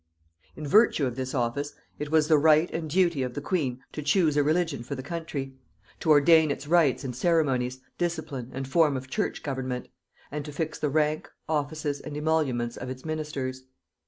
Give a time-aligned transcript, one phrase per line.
[0.55, 4.01] In virtue of this office, it was the right and duty of the queen to
[4.01, 5.53] choose a religion for the country;
[5.99, 9.89] to ordain its rites and ceremonies, discipline, and form of church government;
[10.31, 13.65] and to fix the rank, offices and emoluments of its ministers.